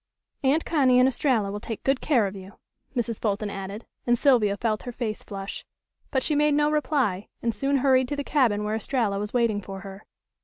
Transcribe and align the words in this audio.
"Aunt 0.43 0.65
Connie 0.65 0.97
and 0.99 1.07
Estralla 1.07 1.51
will 1.51 1.59
take 1.59 1.83
good 1.83 2.01
care 2.01 2.25
of 2.25 2.35
you," 2.35 2.53
Mrs. 2.95 3.21
Fulton 3.21 3.51
added, 3.51 3.85
and 4.07 4.17
Sylvia 4.17 4.57
felt 4.57 4.81
her 4.81 4.91
face 4.91 5.21
flush. 5.21 5.63
But 6.09 6.23
she 6.23 6.33
made 6.33 6.55
no 6.55 6.71
reply, 6.71 7.27
and 7.43 7.53
soon 7.53 7.77
hurried 7.77 8.07
to 8.07 8.15
the 8.15 8.23
cabin 8.23 8.63
where 8.63 8.73
Estralla 8.75 9.19
was 9.19 9.31
waiting 9.31 9.61
for 9.61 9.81
her. 9.81 10.03